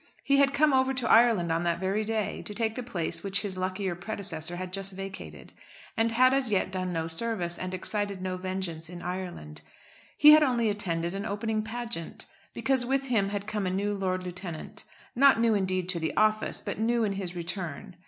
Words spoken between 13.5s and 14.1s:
a new